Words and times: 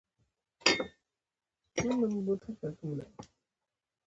نجلۍ 1.83 2.07
د 2.11 2.13
اوبو 2.17 2.33
ګېلاس 2.41 2.59
هغه 2.61 2.71
ته 2.77 2.83
ونيو. 2.87 3.07